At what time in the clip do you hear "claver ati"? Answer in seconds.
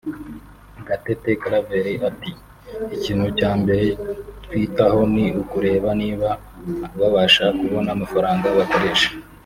1.43-2.31